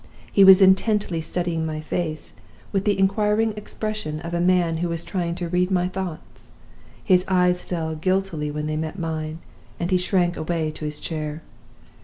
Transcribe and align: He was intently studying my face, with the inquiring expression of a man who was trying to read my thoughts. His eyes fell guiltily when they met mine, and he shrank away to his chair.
He 0.31 0.43
was 0.43 0.63
intently 0.63 1.21
studying 1.21 1.63
my 1.63 1.79
face, 1.79 2.33
with 2.71 2.85
the 2.85 2.97
inquiring 2.97 3.53
expression 3.55 4.19
of 4.21 4.33
a 4.33 4.39
man 4.41 4.77
who 4.77 4.89
was 4.89 5.05
trying 5.05 5.35
to 5.35 5.47
read 5.47 5.69
my 5.69 5.87
thoughts. 5.87 6.49
His 7.03 7.23
eyes 7.27 7.65
fell 7.65 7.93
guiltily 7.93 8.49
when 8.49 8.65
they 8.65 8.77
met 8.77 8.97
mine, 8.97 9.37
and 9.79 9.91
he 9.91 9.97
shrank 9.97 10.35
away 10.37 10.71
to 10.71 10.85
his 10.85 10.99
chair. 10.99 11.43